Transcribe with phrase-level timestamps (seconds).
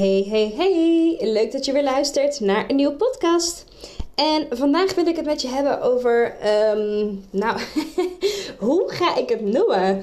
[0.00, 1.16] Hey, hey, hey!
[1.32, 3.64] Leuk dat je weer luistert naar een nieuwe podcast.
[4.14, 7.60] En vandaag wil ik het met je hebben over, ehm, nou,
[8.66, 10.02] hoe ga ik het noemen?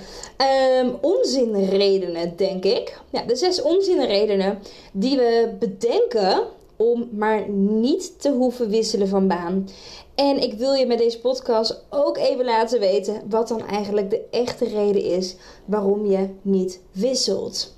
[0.82, 3.00] Um, onzinredenen, denk ik.
[3.10, 4.60] Ja, de zes onzinredenen
[4.94, 9.70] die we bedenken om maar niet te hoeven wisselen van baan.
[10.16, 14.22] En ik wil je met deze podcast ook even laten weten wat dan eigenlijk de
[14.32, 17.76] echte reden is waarom je niet wisselt.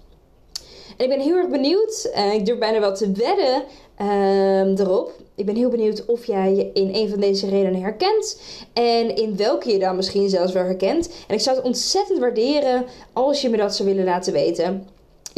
[1.00, 3.64] En ik ben heel erg benieuwd, uh, ik durf bijna wel te wedden
[4.02, 5.12] uh, erop.
[5.36, 8.42] Ik ben heel benieuwd of jij je in een van deze redenen herkent.
[8.74, 11.10] En in welke je dan misschien zelfs wel herkent.
[11.28, 14.88] En ik zou het ontzettend waarderen als je me dat zou willen laten weten.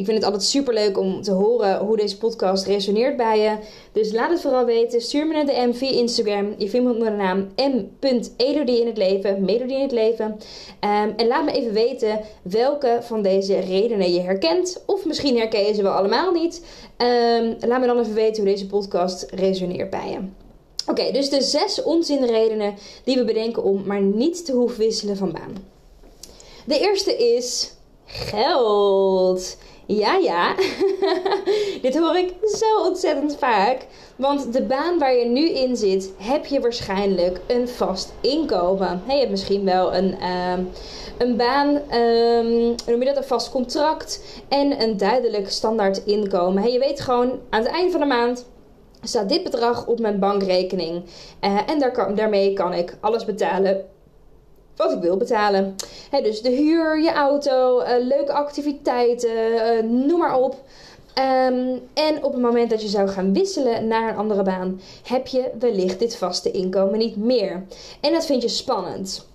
[0.02, 3.58] Ik vind het altijd super leuk om te horen hoe deze podcast resoneert bij je.
[3.92, 5.02] Dus laat het vooral weten.
[5.02, 6.54] Stuur me een DM via Instagram.
[6.58, 9.46] Je vindt me onder de naam m.elodie in het leven.
[9.46, 10.26] Melodie in het leven.
[10.26, 14.84] Um, en laat me even weten welke van deze redenen je herkent.
[14.86, 16.66] Of misschien herken je ze wel allemaal niet.
[16.98, 20.20] Um, laat me dan even weten hoe deze podcast resoneert bij je.
[20.88, 25.32] Oké, dus de zes onzinredenen die we bedenken om maar niet te hoeven wisselen van
[25.32, 25.66] baan.
[26.66, 27.74] De eerste is
[28.06, 29.58] geld.
[29.86, 30.56] Ja, ja.
[31.82, 33.86] Dit hoor ik zo ontzettend vaak.
[34.16, 39.04] Want de baan waar je nu in zit, heb je waarschijnlijk een vast inkomen.
[39.08, 40.58] Je hebt misschien wel een, uh,
[41.18, 46.62] een baan, um, noem je dat, een vast contract en een duidelijk standaard inkomen.
[46.62, 48.46] Hey, je weet gewoon aan het eind van de maand
[49.02, 51.04] staat dit bedrag op mijn bankrekening.
[51.42, 53.86] Uh, en daarmee kan ik alles betalen
[54.76, 55.76] wat ik wil betalen.
[56.24, 60.56] dus de huur, je auto, uh, leuke activiteiten, uh, noem maar op.
[61.16, 65.28] Um, en op het moment dat je zou gaan wisselen naar een andere baan, heb
[65.28, 67.66] je wellicht dit vaste inkomen niet meer.
[68.02, 69.30] En dat vind je spannend.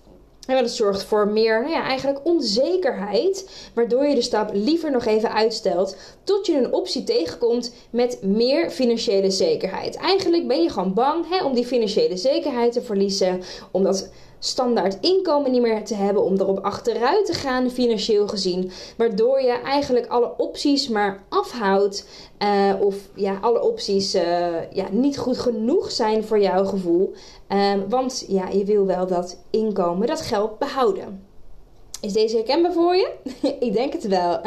[0.46, 5.04] En dat zorgt voor meer, nou ja, eigenlijk onzekerheid, waardoor je de stap liever nog
[5.04, 9.96] even uitstelt tot je een optie tegenkomt met meer financiële zekerheid.
[9.96, 14.08] Eigenlijk ben je gewoon bang hè, om die financiële zekerheid te verliezen, omdat
[14.38, 18.70] standaard inkomen niet meer te hebben om erop achteruit te gaan financieel gezien.
[18.96, 22.06] Waardoor je eigenlijk alle opties maar afhoudt.
[22.42, 24.22] Uh, of ja, alle opties uh,
[24.72, 27.12] ja, niet goed genoeg zijn voor jouw gevoel.
[27.48, 31.24] Uh, want ja, je wil wel dat inkomen, dat geld behouden.
[32.00, 33.12] Is deze herkenbaar voor je?
[33.66, 34.40] Ik denk het wel.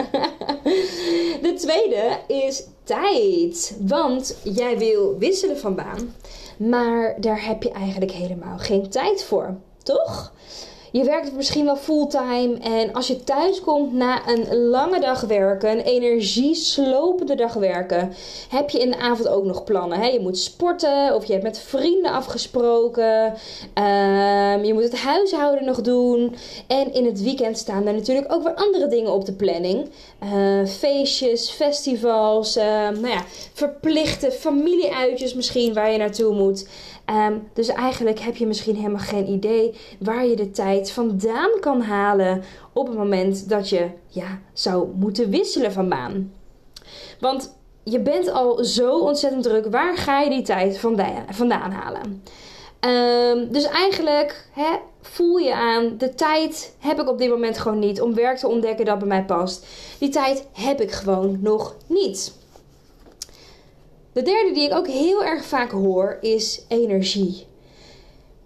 [1.45, 3.77] De tweede is tijd.
[3.81, 6.15] Want jij wil wisselen van baan.
[6.57, 9.57] Maar daar heb je eigenlijk helemaal geen tijd voor
[9.95, 10.31] toch?
[10.91, 15.69] Je werkt misschien wel fulltime en als je thuis komt na een lange dag werken,
[15.69, 18.13] een energieslopende dag werken,
[18.49, 19.99] heb je in de avond ook nog plannen.
[19.99, 20.07] Hè?
[20.07, 23.33] Je moet sporten of je hebt met vrienden afgesproken.
[23.73, 26.35] Um, je moet het huishouden nog doen.
[26.67, 29.89] En in het weekend staan er natuurlijk ook weer andere dingen op de planning.
[30.23, 33.23] Uh, feestjes, festivals, uh, nou ja,
[33.53, 36.67] verplichte familieuitjes misschien waar je naartoe moet.
[37.09, 41.81] Um, dus eigenlijk heb je misschien helemaal geen idee waar je de tijd vandaan kan
[41.81, 42.43] halen
[42.73, 46.33] op het moment dat je ja, zou moeten wisselen van baan.
[47.19, 49.65] Want je bent al zo ontzettend druk.
[49.65, 52.23] Waar ga je die tijd vandaan, vandaan halen?
[52.85, 54.47] Um, dus eigenlijk
[55.01, 58.47] voel je aan, de tijd heb ik op dit moment gewoon niet om werk te
[58.47, 59.65] ontdekken dat bij mij past.
[59.99, 62.33] Die tijd heb ik gewoon nog niet.
[64.19, 67.45] De derde die ik ook heel erg vaak hoor is energie.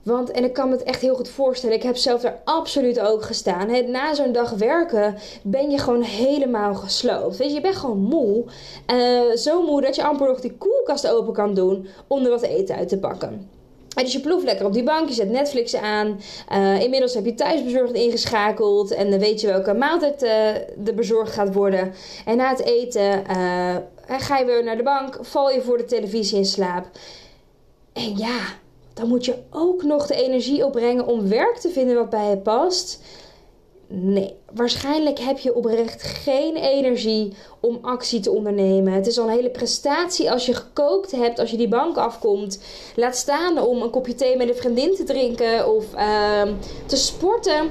[0.04, 3.00] Want, en ik kan me het echt heel goed voorstellen, ik heb zelf er absoluut
[3.00, 3.92] ook gestaan.
[3.92, 7.38] na zo'n dag werken ben je gewoon helemaal gesloopt.
[7.38, 8.44] Weet je, je bent gewoon moe.
[8.94, 12.42] Uh, zo moe dat je amper nog die koelkast open kan doen om er wat
[12.42, 13.50] eten uit te pakken.
[13.96, 16.20] En dus je ploeft lekker op die bank, je zet Netflix aan.
[16.52, 20.48] Uh, inmiddels heb je thuisbezorgd ingeschakeld en dan weet je welke maaltijd uh,
[20.88, 21.94] er bezorgd gaat worden.
[22.26, 23.24] En na het eten
[24.08, 26.86] ga je weer naar de bank, val je voor de televisie in slaap.
[27.94, 28.40] En ja,
[28.94, 32.38] dan moet je ook nog de energie opbrengen om werk te vinden wat bij je
[32.38, 33.00] past.
[33.88, 38.94] Nee, waarschijnlijk heb je oprecht geen energie om actie te ondernemen.
[38.94, 42.60] Het is al een hele prestatie als je gekookt hebt, als je die bank afkomt.
[42.96, 46.42] Laat staan om een kopje thee met een vriendin te drinken of uh,
[46.86, 47.70] te sporten.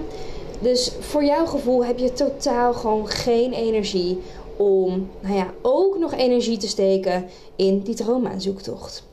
[0.61, 4.19] Dus voor jouw gevoel heb je totaal gewoon geen energie
[4.63, 9.05] om, nou ja, ook nog energie te steken in die droommaanzoektocht.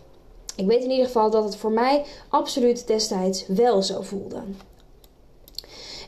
[0.56, 4.42] Ik weet in ieder geval dat het voor mij absoluut destijds wel zo voelde.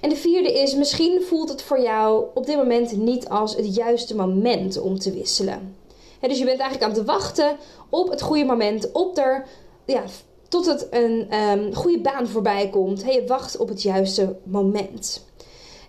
[0.02, 3.76] En de vierde is, misschien voelt het voor jou op dit moment niet als het
[3.76, 5.76] juiste moment om te wisselen.
[6.20, 7.58] dus je bent eigenlijk aan het wachten
[7.90, 9.48] op het goede moment, op er,
[9.86, 10.04] ja,
[10.48, 13.02] tot het een um, goede baan voorbij komt.
[13.02, 15.26] je wacht op het juiste moment.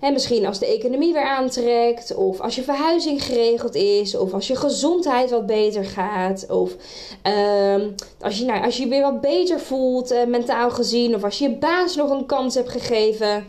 [0.02, 4.46] En misschien als de economie weer aantrekt, of als je verhuizing geregeld is, of als
[4.46, 6.76] je gezondheid wat beter gaat, of
[7.22, 7.90] ehm,
[8.20, 11.48] als, je, nou, als je weer wat beter voelt, uh, mentaal gezien, of als je
[11.48, 13.44] je baas nog een kans hebt gegeven.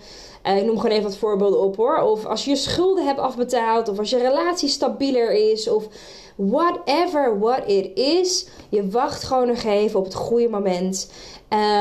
[0.47, 1.97] Uh, ik noem gewoon even wat voorbeelden op hoor.
[1.97, 5.88] Of als je je schulden hebt afbetaald, of als je relatie stabieler is, of
[6.35, 8.47] whatever what it is.
[8.69, 11.11] Je wacht gewoon nog even op het goede moment.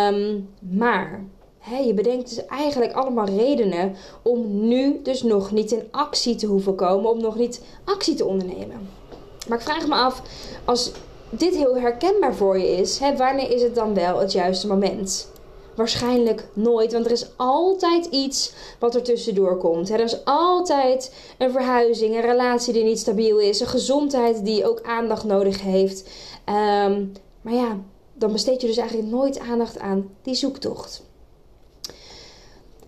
[0.09, 1.25] Um, maar
[1.71, 6.75] je bedenkt dus eigenlijk allemaal redenen om nu dus nog niet in actie te hoeven
[6.75, 8.89] komen, om nog niet actie te ondernemen.
[9.49, 10.23] Maar ik vraag me af,
[10.65, 10.93] als
[11.31, 15.31] dit heel herkenbaar voor je is, wanneer is het dan wel het juiste moment?
[15.75, 19.91] Waarschijnlijk nooit, want er is altijd iets wat er tussendoor komt.
[19.91, 24.83] Er is altijd een verhuizing, een relatie die niet stabiel is, een gezondheid die ook
[24.83, 26.11] aandacht nodig heeft.
[26.45, 27.05] Ehm,
[27.43, 27.79] maar ja,
[28.15, 31.03] dan besteed je dus eigenlijk nooit aandacht aan die zoektocht.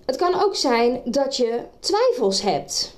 [0.07, 2.95] Het kan ook zijn dat je twijfels hebt.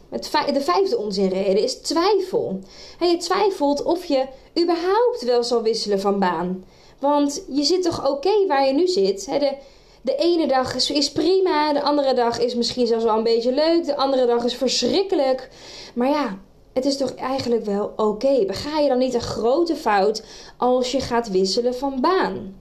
[0.52, 2.58] de vijfde onzinreden is twijfel.
[3.00, 4.26] Je twijfelt of je
[4.60, 6.64] überhaupt wel zal wisselen van baan.
[6.98, 9.24] Want je zit toch oké waar je nu zit.
[9.24, 9.56] De,
[10.02, 13.52] de ene dag is, is, prima, de andere dag is misschien zelfs wel een beetje
[13.52, 15.48] leuk, de andere dag is verschrikkelijk.
[15.94, 16.38] Maar ja,
[16.72, 18.02] het is toch eigenlijk wel oké.
[18.02, 18.46] Okay.
[18.46, 20.22] Bega je dan niet een grote fout
[20.56, 22.54] als je gaat wisselen van baan?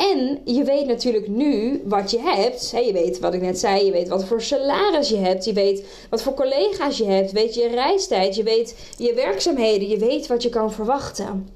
[0.00, 2.70] En je weet natuurlijk nu wat je hebt.
[2.70, 3.84] je weet wat ik net zei.
[3.84, 5.44] Je weet wat voor salaris je hebt.
[5.44, 7.32] Je weet wat voor collega's je hebt.
[7.32, 8.34] Weet je reistijd.
[8.34, 9.88] Je weet je werkzaamheden.
[9.88, 11.48] Je weet wat je kan verwachten.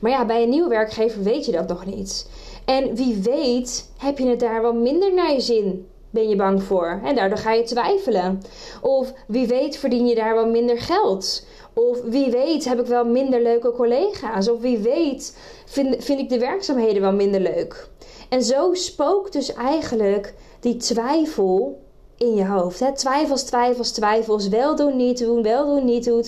[0.00, 2.28] Maar ja, bij een nieuwe werkgever weet je dat nog niet.
[2.64, 5.86] En wie weet heb je het daar wel minder naar je zin.
[6.10, 7.00] Ben je bang voor?
[7.04, 8.42] En daardoor ga je twijfelen.
[8.80, 11.46] Of wie weet verdien je daar wel minder geld.
[11.74, 14.48] Of wie weet heb ik wel minder leuke collega's.
[14.48, 15.36] Of wie weet
[15.66, 17.88] vind, vind ik de werkzaamheden wel minder leuk.
[18.28, 21.80] En zo spookt dus eigenlijk die twijfel
[22.16, 22.80] in je hoofd.
[22.80, 22.94] Hè?
[22.94, 24.48] Twijfels, twijfels, twijfels.
[24.48, 26.24] Wel doen, niet doen, wel doen, niet doen.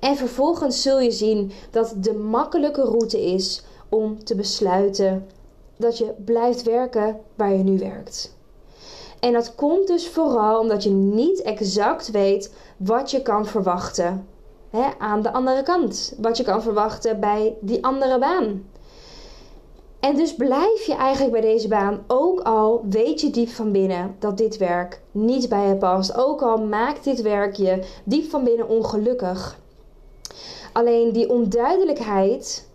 [0.00, 5.26] En vervolgens zul je zien dat de makkelijke route is om te besluiten
[5.76, 8.34] dat je blijft werken waar je nu werkt.
[9.20, 14.26] En dat komt dus vooral omdat je niet exact weet wat je kan verwachten
[14.70, 16.14] hè, aan de andere kant.
[16.18, 18.64] Wat je kan verwachten bij die andere baan.
[20.00, 24.16] En dus blijf je eigenlijk bij deze baan, ook al weet je diep van binnen
[24.18, 26.16] dat dit werk niet bij je past.
[26.16, 29.58] Ook al maakt dit werk je diep van binnen ongelukkig.
[30.72, 32.68] Alleen die onduidelijkheid,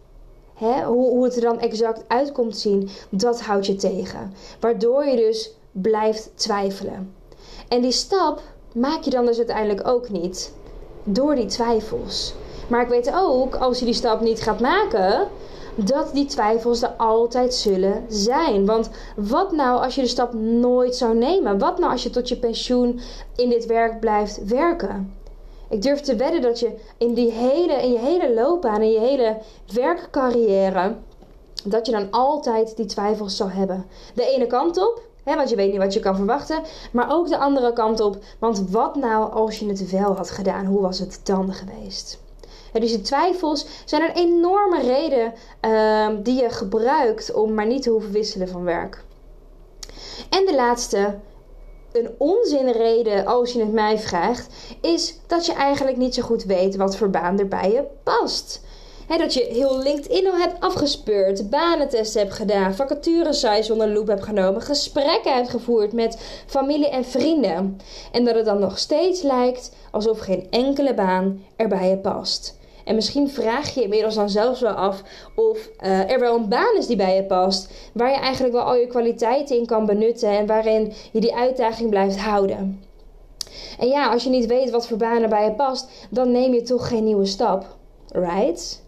[0.54, 4.34] hè, hoe, hoe het er dan exact uit komt zien, dat houdt je tegen.
[4.60, 7.14] Waardoor je dus blijft twijfelen.
[7.68, 8.42] En die stap
[8.74, 10.54] maak je dan dus uiteindelijk ook niet
[11.04, 12.34] door die twijfels.
[12.68, 15.28] Maar ik weet ook, als je die stap niet gaat maken,
[15.76, 18.66] dat die twijfels er altijd zullen zijn.
[18.66, 21.60] Want wat nou als je de stap nooit zou nemen?
[21.60, 23.00] Wat nou als je tot je pensioen
[23.36, 25.20] in dit werk blijft werken?
[25.70, 29.00] Ik durf te wedden dat je in, die hele, in je hele loopbaan, in je
[29.00, 29.38] hele
[29.74, 30.96] werkcarrière,
[31.64, 33.86] dat je dan altijd die twijfels zal hebben.
[34.16, 36.62] De ene kant op, want je weet niet wat je kan verwachten,
[36.92, 40.66] maar ook de andere kant op, want wat nou als je het wel had gedaan?
[40.66, 42.20] Hoe was het dan geweest?
[42.80, 47.90] dus die twijfels zijn een enorme reden ehm, die je gebruikt om maar niet te
[47.90, 49.04] hoeven wisselen van werk.
[50.30, 51.20] En de laatste,
[51.92, 54.48] een onzinreden als je het mij vraagt,
[54.82, 58.62] is dat je eigenlijk niet zo goed weet wat voor baan er bij je past.
[59.18, 64.62] Dat je heel LinkedIn al hebt afgespeurd, banentesten hebt gedaan, vacaturesites onder loep hebt genomen,
[64.62, 67.78] gesprekken hebt gevoerd met familie en vrienden.
[68.12, 72.60] En dat het dan nog steeds lijkt alsof geen enkele baan er bij je past.
[72.86, 75.04] En misschien vraag je inmiddels dan zelfs wel af
[75.36, 77.70] of uh, er wel een baan is die bij je past.
[77.94, 81.90] Waar je eigenlijk wel al je kwaliteiten in kan benutten en waarin je die uitdaging
[81.90, 82.84] blijft houden.
[83.80, 86.62] En ja, als je niet weet wat voor banen bij je past, dan neem je
[86.62, 87.76] toch geen nieuwe stap.
[88.12, 88.81] Right?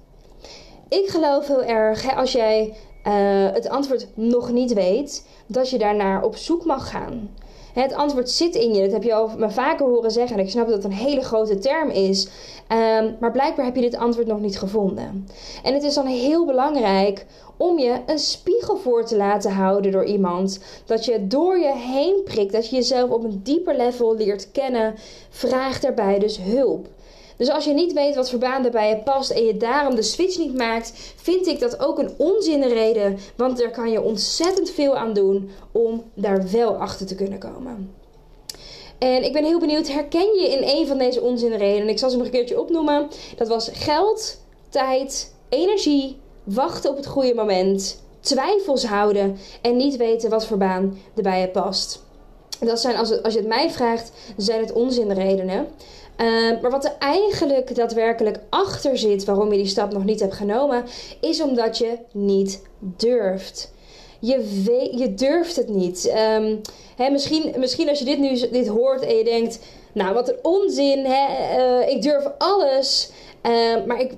[0.93, 2.73] Ik geloof heel erg, hè, als jij
[3.07, 3.13] uh,
[3.53, 7.29] het antwoord nog niet weet, dat je daarnaar op zoek mag gaan.
[7.73, 8.81] Het antwoord zit in je.
[8.81, 10.37] Dat heb je al me vaker horen zeggen.
[10.37, 12.27] En ik snap dat het een hele grote term is.
[12.67, 15.27] Ehm, maar blijkbaar heb je dit antwoord nog niet gevonden.
[15.63, 17.25] En het is dan heel belangrijk
[17.57, 20.59] om je een spiegel voor te laten houden door iemand.
[20.85, 22.51] Dat je door je heen prikt.
[22.51, 24.95] Dat je jezelf op een dieper level leert kennen.
[25.29, 26.87] Vraag daarbij dus hulp.
[27.37, 30.01] Dus als je niet weet wat voor baan bij je past en je daarom de
[30.01, 33.17] switch niet maakt, vind ik dat ook een onzinnenreden.
[33.35, 37.95] Want daar kan je ontzettend veel aan doen om daar wel achter te kunnen komen.
[38.97, 41.89] En ik ben heel benieuwd, herken je in een van deze onzinnenredenen?
[41.89, 43.07] Ik zal ze nog een keertje opnoemen.
[43.37, 44.37] Dat was geld,
[44.69, 50.97] tijd, energie, wachten op het goede moment, twijfels houden en niet weten wat voor baan
[51.15, 52.03] erbij je past.
[52.59, 55.67] Dat zijn, als, als je het mij vraagt, zijn het onzinredenen.
[56.17, 60.33] Uh, maar wat er eigenlijk daadwerkelijk achter zit waarom je die stap nog niet hebt
[60.33, 60.83] genomen,
[61.21, 63.73] is omdat je niet durft.
[64.19, 66.13] Je, je durft het niet.
[66.37, 66.61] Um,
[66.95, 69.59] hè, misschien, misschien als je dit nu dit hoort en je denkt,
[69.93, 71.27] nou wat een onzin, hè,
[71.57, 73.09] uh, ik durf alles.
[73.43, 74.13] Uh, maar ik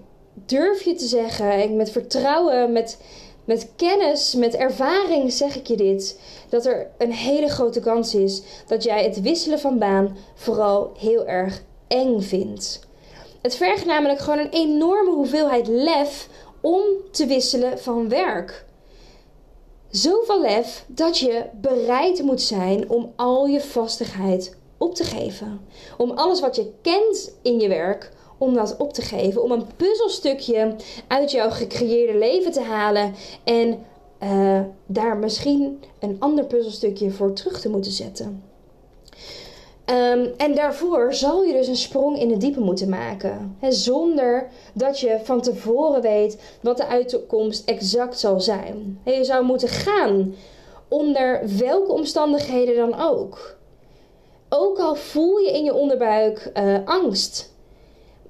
[0.45, 2.97] durf je te zeggen, met vertrouwen, met,
[3.45, 6.19] met kennis, met ervaring zeg ik je dit.
[6.49, 11.27] Dat er een hele grote kans is dat jij het wisselen van baan vooral heel
[11.27, 12.79] erg eng vindt.
[13.41, 16.29] Het vergt namelijk gewoon een enorme hoeveelheid lef
[16.61, 18.65] om te wisselen van werk.
[19.89, 25.61] Zoveel lef dat je bereid moet zijn om al je vastigheid op te geven.
[25.97, 29.43] Om alles wat je kent in je werk, om dat op te geven.
[29.43, 30.75] Om een puzzelstukje
[31.07, 33.13] uit jouw gecreëerde leven te halen
[33.43, 33.85] en
[34.23, 38.43] uh, daar misschien een ander puzzelstukje voor terug te moeten zetten.
[39.89, 43.57] Um, en daarvoor zal je dus een sprong in de diepe moeten maken.
[43.69, 48.99] Zonder dat je van tevoren weet wat de uitkomst exact zal zijn.
[49.03, 50.35] He, je zou moeten gaan
[50.87, 53.55] onder welke omstandigheden dan ook.
[54.49, 57.53] Ook al voel je in je onderbuik uh, angst.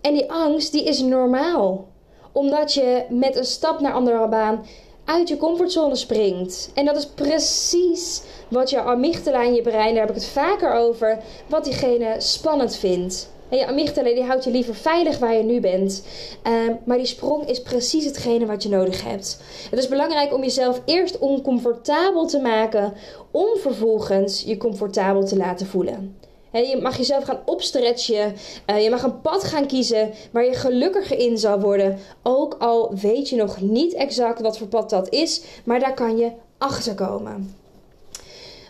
[0.02, 1.88] En die angst die is normaal.
[2.32, 4.66] Omdat je met een stap naar andere baan
[5.06, 6.72] uit je comfortzone springt.
[6.74, 10.74] En dat is precies wat je amygdala in je brein, daar heb ik het vaker
[10.74, 13.34] over, wat diegene spannend vindt.
[13.50, 16.06] En je amygdala die houdt je liever veilig waar je nu bent.
[16.48, 16.54] Uh,
[16.86, 19.42] maar die sprong is precies hetgene wat je nodig hebt.
[19.70, 22.94] Het is belangrijk om jezelf eerst oncomfortabel te maken,
[23.32, 26.18] om vervolgens je comfortabel te laten voelen.
[26.60, 28.36] Je mag jezelf gaan opstretchen.
[28.70, 32.00] Uh, je mag een pad gaan kiezen waar je gelukkiger in zal worden.
[32.24, 36.18] Ook al weet je nog niet exact wat voor pad dat is, maar daar kan
[36.18, 37.56] je achter komen.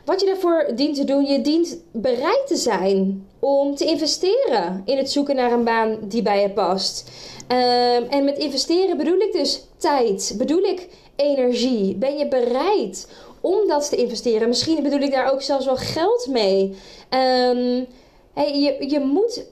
[0.05, 4.97] Wat je daarvoor dient te doen, je dient bereid te zijn om te investeren in
[4.97, 7.09] het zoeken naar een baan die bij je past.
[7.51, 11.95] Um, en met investeren bedoel ik dus tijd, bedoel ik energie.
[11.95, 13.07] Ben je bereid
[13.45, 14.47] om dat te investeren?
[14.47, 16.63] Misschien bedoel ik daar ook zelfs wel geld mee.
[17.09, 17.85] Um,
[18.33, 19.45] hey, je, je moet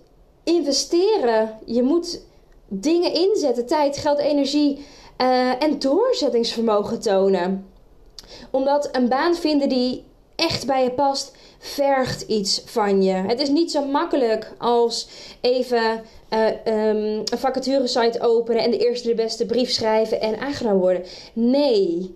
[0.44, 2.22] investeren, je moet
[2.68, 4.86] dingen inzetten, tijd, geld, energie
[5.22, 7.68] uh, en doorzettingsvermogen tonen.
[8.52, 10.04] Omdat een baan vinden die
[10.36, 13.14] echt bij je past, vergt iets van je.
[13.14, 15.08] Het is niet zo makkelijk als
[15.42, 20.80] even uh, um, een vacaturesite openen en de eerste de beste brief schrijven en aangenomen
[20.80, 21.04] worden.
[21.34, 22.16] Nee.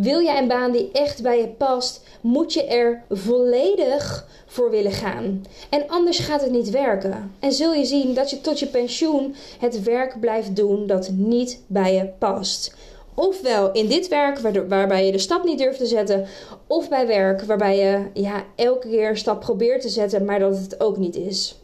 [0.00, 4.92] Wil jij een baan die echt bij je past, moet je er volledig voor willen
[4.92, 5.44] gaan.
[5.70, 7.34] En anders gaat het niet werken.
[7.38, 11.60] En zul je zien dat je tot je pensioen het werk blijft doen dat niet
[11.66, 12.74] bij je past.
[13.14, 14.38] Ofwel in dit werk
[14.68, 16.26] waarbij je de stap niet durft te zetten,
[16.66, 20.56] of bij werk waarbij je ja, elke keer een stap probeert te zetten, maar dat
[20.58, 21.58] het ook niet is.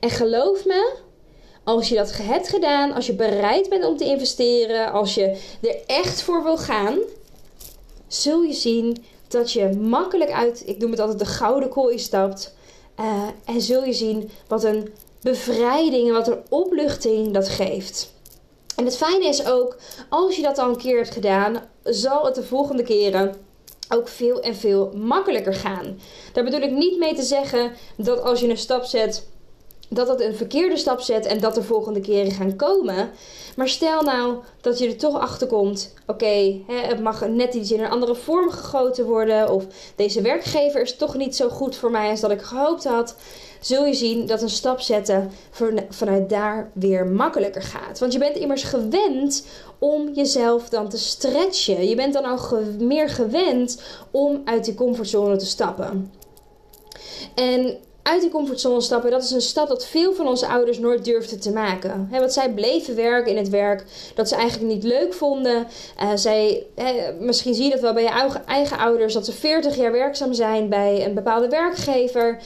[0.00, 0.92] En geloof me,
[1.64, 5.76] als je dat hebt gedaan, als je bereid bent om te investeren, als je er
[5.86, 6.98] echt voor wil gaan,
[8.06, 12.54] zul je zien dat je makkelijk uit, ik noem het altijd de gouden kooi stapt.
[13.00, 18.12] Uh, en zul je zien wat een bevrijding en wat een opluchting dat geeft.
[18.76, 19.76] En het fijne is ook,
[20.08, 23.34] als je dat al een keer hebt gedaan, zal het de volgende keren
[23.88, 26.00] ook veel en veel makkelijker gaan.
[26.32, 29.26] Daar bedoel ik niet mee te zeggen dat als je een stap zet,
[29.92, 33.10] dat het een verkeerde stap zet en dat de volgende keren gaan komen.
[33.56, 37.80] Maar stel nou dat je er toch achter komt: oké, het mag net iets in
[37.80, 39.64] een andere vorm gegoten worden, of
[39.96, 43.14] deze werkgever is toch niet zo goed voor mij als dat ik gehoopt had
[43.60, 45.30] zul je zien dat een stap zetten
[45.88, 47.98] vanuit daar weer makkelijker gaat.
[47.98, 49.46] Want je bent immers gewend
[49.78, 51.88] om jezelf dan te stretchen.
[51.88, 56.12] Je bent dan al meer gewend om uit die comfortzone te stappen.
[57.34, 57.76] En
[58.10, 61.40] uit die comfortzone stappen, dat is een stap dat veel van onze ouders nooit durfden
[61.40, 62.08] te maken.
[62.10, 65.66] He, want zij bleven werken in het werk dat ze eigenlijk niet leuk vonden.
[66.02, 66.66] Uh, zij,
[67.20, 70.68] misschien zie je dat wel bij je eigen ouders, dat ze 40 jaar werkzaam zijn
[70.68, 72.38] bij een bepaalde werkgever.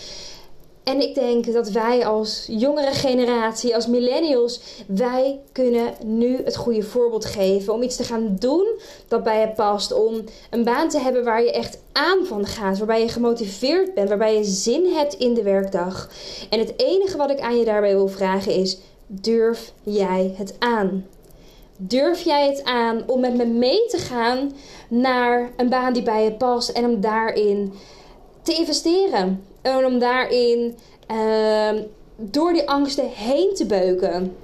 [0.84, 6.82] En ik denk dat wij als jongere generatie, als millennials, wij kunnen nu het goede
[6.82, 8.66] voorbeeld geven om iets te gaan doen
[9.08, 9.92] dat bij je past.
[9.92, 14.08] Om een baan te hebben waar je echt aan van gaat, waarbij je gemotiveerd bent,
[14.08, 16.10] waarbij je zin hebt in de werkdag.
[16.50, 21.06] En het enige wat ik aan je daarbij wil vragen is: durf jij het aan?
[21.76, 24.52] Durf jij het aan om met me mee te gaan
[24.88, 27.72] naar een baan die bij je past en om daarin
[28.44, 29.44] te investeren?
[29.62, 30.76] En om daarin
[31.10, 31.82] uh,
[32.16, 34.36] door die angsten heen te beuken.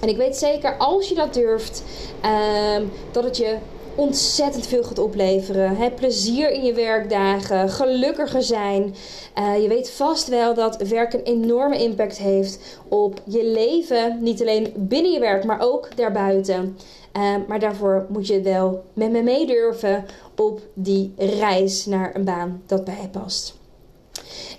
[0.00, 1.82] En ik weet zeker, als je dat durft,
[2.24, 2.76] uh,
[3.12, 3.56] dat het je
[3.94, 5.94] ontzettend veel gaat opleveren.
[5.94, 8.94] Plezier in je werkdagen, gelukkiger zijn.
[9.38, 14.18] Uh, je weet vast wel dat werk een enorme impact heeft op je leven.
[14.20, 16.76] Niet alleen binnen je werk, maar ook daarbuiten.
[17.16, 20.04] Uh, maar daarvoor moet je wel met me meedurven
[20.36, 23.54] op die reis naar een baan dat bij je past.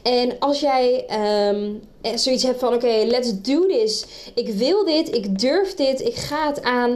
[0.03, 1.05] En als jij
[1.49, 1.81] um,
[2.15, 4.05] zoiets hebt van: oké, let's do this.
[4.35, 6.91] Ik wil dit, ik durf dit, ik ga het aan.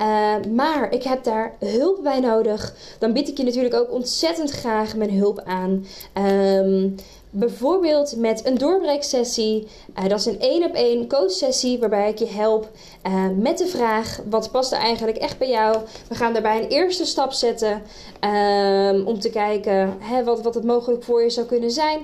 [0.00, 2.74] Uh, maar ik heb daar hulp bij nodig.
[2.98, 5.86] Dan bied ik je natuurlijk ook ontzettend graag mijn hulp aan.
[6.18, 6.94] Um,
[7.34, 9.66] Bijvoorbeeld met een doorbreeksessie.
[9.98, 12.70] Uh, dat is een één op één coachsessie waarbij ik je help
[13.06, 15.76] uh, met de vraag: wat past er eigenlijk echt bij jou?
[16.08, 17.82] We gaan daarbij een eerste stap zetten
[18.20, 22.00] um, om te kijken hè, wat, wat het mogelijk voor je zou kunnen zijn.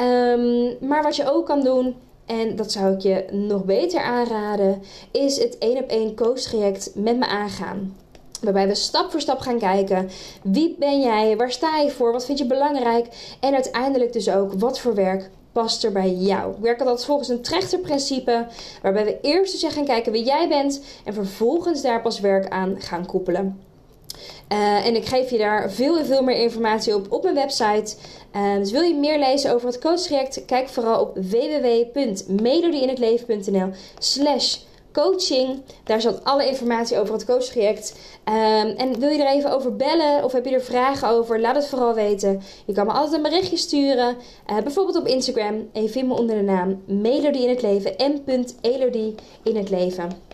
[0.00, 4.82] Um, maar wat je ook kan doen, en dat zou ik je nog beter aanraden,
[5.12, 7.96] is het één op één coach traject met me aangaan.
[8.42, 10.08] Waarbij we stap voor stap gaan kijken.
[10.42, 11.36] Wie ben jij?
[11.36, 12.12] Waar sta je voor?
[12.12, 13.36] Wat vind je belangrijk?
[13.40, 16.52] En uiteindelijk dus ook wat voor werk past er bij jou.
[16.52, 18.46] Ik werk altijd volgens een trechterprincipe.
[18.82, 20.82] Waarbij we eerst dus gaan kijken wie jij bent.
[21.04, 23.67] En vervolgens daar pas werk aan gaan koppelen.
[24.52, 27.96] Uh, en ik geef je daar veel en veel meer informatie op op mijn website.
[28.36, 30.44] Uh, dus wil je meer lezen over het coachtraject?
[30.44, 34.56] Kijk vooral op www.melodieinhetleven.nl slash
[34.92, 35.62] coaching.
[35.84, 37.94] Daar zat alle informatie over het coachtraject.
[38.24, 41.40] Um, en wil je er even over bellen of heb je er vragen over?
[41.40, 42.42] Laat het vooral weten.
[42.66, 44.16] Je kan me altijd een berichtje sturen.
[44.50, 45.68] Uh, bijvoorbeeld op Instagram.
[45.72, 47.94] En je vindt me onder de naam Melody in het Leven.
[47.98, 50.27] M.Elodie in het Leven.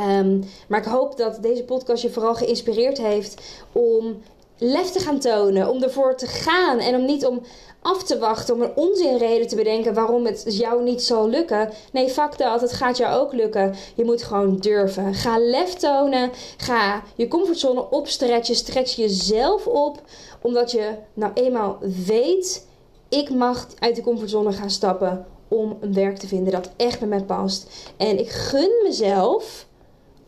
[0.00, 4.22] Um, maar ik hoop dat deze podcast je vooral geïnspireerd heeft om
[4.58, 7.42] lef te gaan tonen, om ervoor te gaan en om niet om
[7.82, 11.70] af te wachten, om een onzinreden te bedenken waarom het jou niet zal lukken.
[11.92, 13.74] Nee, fuck dat, het gaat jou ook lukken.
[13.94, 15.14] Je moet gewoon durven.
[15.14, 20.00] Ga lef tonen, ga je comfortzone opstretchen, stretch jezelf op,
[20.42, 22.66] omdat je nou eenmaal weet,
[23.08, 27.08] ik mag uit de comfortzone gaan stappen om een werk te vinden dat echt bij
[27.08, 27.66] mij past.
[27.96, 29.66] En ik gun mezelf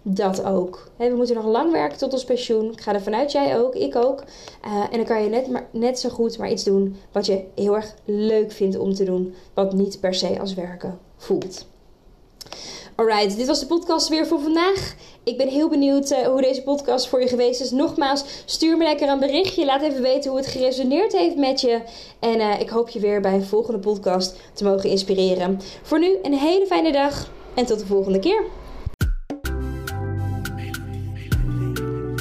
[0.08, 0.90] dat ook.
[0.96, 2.72] we moeten nog lang werken tot ons pensioen.
[2.72, 4.22] Ik ga er vanuit, jij ook, ik ook.
[4.66, 7.44] Uh, en dan kan je net, maar, net zo goed maar iets doen wat je
[7.54, 9.34] heel erg leuk vindt om te doen.
[9.54, 11.66] Wat niet per se als werken voelt.
[12.94, 14.94] Alright, dit was de podcast weer voor vandaag.
[15.24, 17.70] Ik ben heel benieuwd uh, hoe deze podcast voor je geweest is.
[17.70, 19.64] Nogmaals, stuur me lekker een berichtje.
[19.64, 21.80] Laat even weten hoe het geresoneerd heeft met je.
[22.18, 25.60] En uh, ik hoop je weer bij een volgende podcast te mogen inspireren.
[25.82, 28.42] Voor nu een hele fijne dag en tot de volgende keer.